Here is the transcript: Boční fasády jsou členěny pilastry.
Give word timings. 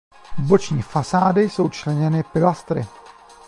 Boční 0.37 0.81
fasády 0.81 1.49
jsou 1.49 1.69
členěny 1.69 2.23
pilastry. 2.23 2.85